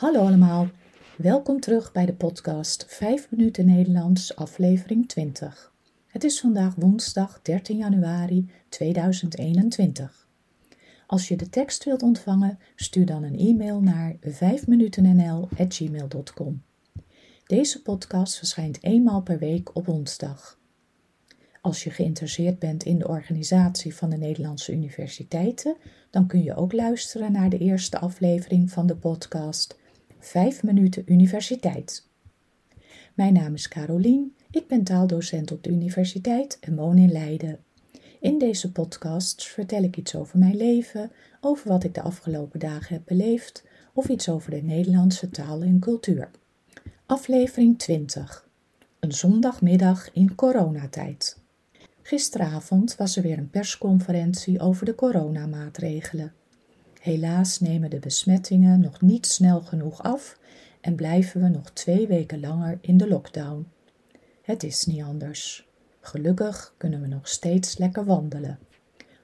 [0.00, 0.68] Hallo allemaal,
[1.16, 5.72] welkom terug bij de podcast 5 minuten Nederlands, aflevering 20.
[6.06, 10.28] Het is vandaag woensdag 13 januari 2021.
[11.06, 16.62] Als je de tekst wilt ontvangen, stuur dan een e-mail naar 5minutennl.gmail.com.
[17.46, 20.58] Deze podcast verschijnt eenmaal per week op woensdag.
[21.60, 25.76] Als je geïnteresseerd bent in de organisatie van de Nederlandse universiteiten,
[26.10, 29.78] dan kun je ook luisteren naar de eerste aflevering van de podcast
[30.20, 32.08] 5 minuten universiteit.
[33.14, 37.58] Mijn naam is Carolien, ik ben taaldocent op de universiteit en woon in Leiden.
[38.20, 42.94] In deze podcast vertel ik iets over mijn leven, over wat ik de afgelopen dagen
[42.94, 43.64] heb beleefd
[43.94, 46.30] of iets over de Nederlandse taal en cultuur.
[47.06, 48.48] Aflevering 20.
[49.00, 51.38] Een zondagmiddag in coronatijd.
[52.02, 56.32] Gisteravond was er weer een persconferentie over de coronamaatregelen.
[57.00, 60.38] Helaas nemen de besmettingen nog niet snel genoeg af
[60.80, 63.66] en blijven we nog twee weken langer in de lockdown.
[64.42, 65.68] Het is niet anders.
[66.00, 68.58] Gelukkig kunnen we nog steeds lekker wandelen.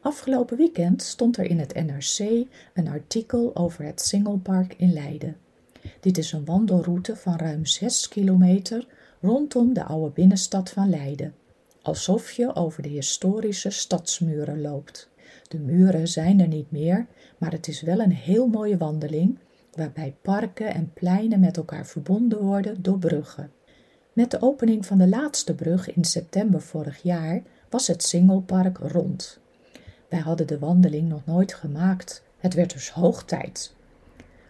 [0.00, 5.36] Afgelopen weekend stond er in het NRC een artikel over het Singlepark in Leiden.
[6.00, 8.86] Dit is een wandelroute van ruim 6 kilometer
[9.20, 11.34] rondom de oude binnenstad van Leiden,
[11.82, 15.12] alsof je over de historische stadsmuren loopt.
[15.48, 17.06] De muren zijn er niet meer,
[17.38, 19.38] maar het is wel een heel mooie wandeling,
[19.72, 23.50] waarbij parken en pleinen met elkaar verbonden worden door bruggen.
[24.12, 29.38] Met de opening van de laatste brug in september vorig jaar was het Singlepark rond.
[30.08, 32.22] Wij hadden de wandeling nog nooit gemaakt.
[32.38, 33.74] Het werd dus hoog tijd.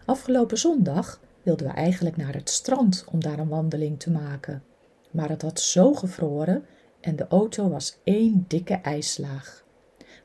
[0.05, 4.63] Afgelopen zondag wilden we eigenlijk naar het strand om daar een wandeling te maken.
[5.11, 6.65] Maar het had zo gevroren
[7.01, 9.64] en de auto was één dikke ijslaag.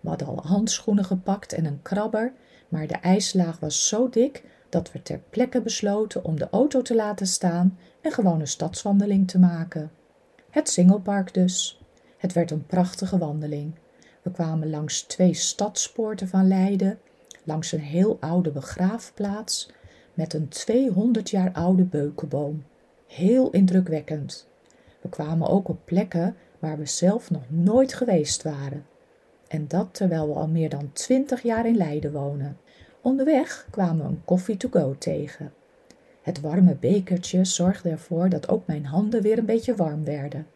[0.00, 2.32] We hadden al handschoenen gepakt en een krabber,
[2.68, 6.94] maar de ijslaag was zo dik dat we ter plekke besloten om de auto te
[6.94, 9.90] laten staan en gewoon een stadswandeling te maken.
[10.50, 11.80] Het Singlepark dus.
[12.16, 13.74] Het werd een prachtige wandeling.
[14.22, 16.98] We kwamen langs twee stadspoorten van Leiden,
[17.44, 19.70] langs een heel oude begraafplaats
[20.14, 22.64] met een 200 jaar oude beukenboom.
[23.06, 24.48] Heel indrukwekkend.
[25.00, 28.86] We kwamen ook op plekken waar we zelf nog nooit geweest waren.
[29.50, 32.58] En dat terwijl we al meer dan 20 jaar in Leiden wonen.
[33.00, 35.52] Onderweg kwamen we een koffie to go tegen.
[36.22, 40.46] Het warme bekertje zorgde ervoor dat ook mijn handen weer een beetje warm werden.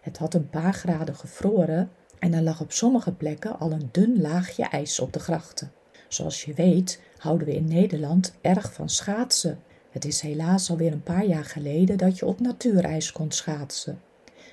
[0.00, 4.20] Het had een paar graden gevroren en er lag op sommige plekken al een dun
[4.20, 5.72] laagje ijs op de grachten.
[6.08, 9.58] Zoals je weet houden we in Nederland erg van schaatsen.
[9.90, 14.00] Het is helaas alweer een paar jaar geleden dat je op natuurijs kon schaatsen.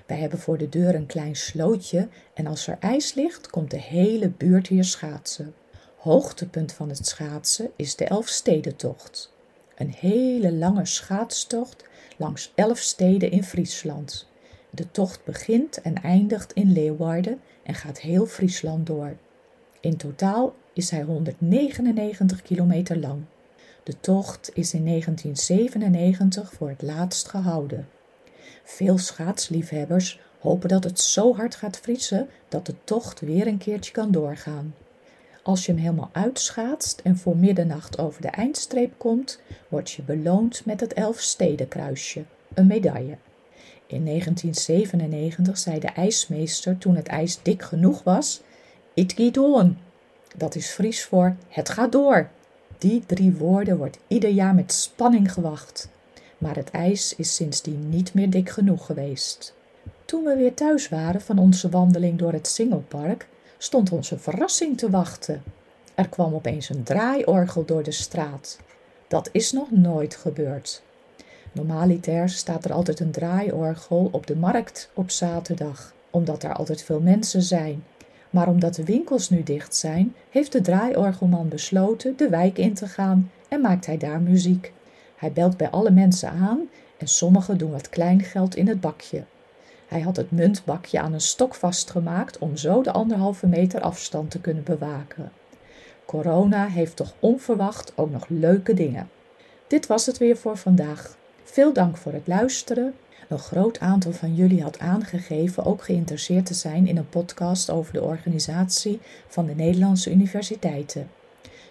[0.10, 3.80] Wij hebben voor de deur een klein slootje en als er ijs ligt, komt de
[3.80, 5.54] hele buurt hier schaatsen.
[5.98, 9.34] Hoogtepunt van het schaatsen is de Elfstedentocht.
[9.76, 11.84] Een hele lange schaatstocht
[12.18, 14.28] langs elf steden in Friesland.
[14.70, 19.16] De tocht begint en eindigt in Leeuwarden en gaat heel Friesland door.
[19.80, 23.22] In totaal is hij 199 kilometer lang.
[23.84, 27.88] De tocht is in 1997 voor het laatst gehouden.
[28.64, 33.92] Veel schaatsliefhebbers hopen dat het zo hard gaat vriezen dat de tocht weer een keertje
[33.92, 34.74] kan doorgaan.
[35.44, 40.66] Als je hem helemaal uitschaatst en voor middernacht over de eindstreep komt, word je beloond
[40.66, 42.24] met het Elfstedenkruisje,
[42.54, 43.18] een medaille.
[43.88, 48.42] In 1997 zei de ijsmeester toen het ijs dik genoeg was:
[48.94, 49.78] It geht on.
[50.38, 52.30] Dat is Fries voor het gaat door.
[52.78, 55.90] Die drie woorden wordt ieder jaar met spanning gewacht.
[56.40, 59.54] Maar het ijs is sindsdien niet meer dik genoeg geweest.
[60.06, 63.28] Toen we weer thuis waren van onze wandeling door het Singelpark,
[63.58, 65.44] stond onze verrassing te wachten.
[65.96, 68.60] Er kwam opeens een draaiorgel door de straat.
[69.08, 70.82] Dat is nog nooit gebeurd.
[71.52, 77.00] Normaliter staat er altijd een draaiorgel op de markt op zaterdag, omdat er altijd veel
[77.00, 77.84] mensen zijn.
[78.30, 82.88] Maar omdat de winkels nu dicht zijn, heeft de draaiorgelman besloten de wijk in te
[82.88, 84.74] gaan en maakt hij daar muziek.
[85.20, 89.24] Hij belt bij alle mensen aan en sommigen doen wat kleingeld in het bakje.
[89.88, 94.42] Hij had het muntbakje aan een stok vastgemaakt om zo de anderhalve meter afstand te
[94.42, 95.32] kunnen bewaken.
[96.06, 99.10] Corona heeft toch onverwacht ook nog leuke dingen.
[99.68, 101.18] Dit was het weer voor vandaag.
[101.44, 102.94] Veel dank voor het luisteren.
[103.30, 107.94] Een groot aantal van jullie had aangegeven ook geïnteresseerd te zijn in een podcast over
[107.94, 111.10] de organisatie van de Nederlandse universiteiten.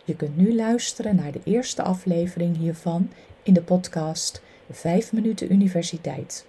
[0.04, 3.10] Je kunt nu luisteren naar de eerste aflevering hiervan
[3.48, 6.46] in de podcast 5 minuten universiteit.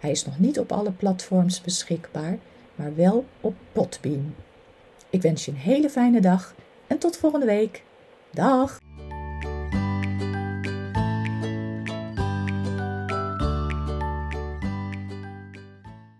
[0.00, 2.38] Hij is nog niet op alle platforms beschikbaar,
[2.74, 4.34] maar wel op Podbean.
[5.10, 6.54] Ik wens je een hele fijne dag
[6.86, 7.82] en tot volgende week.
[8.30, 8.78] Dag!